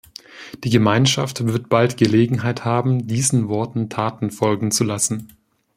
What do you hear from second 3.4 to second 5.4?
Worten Taten folgen zu lassen.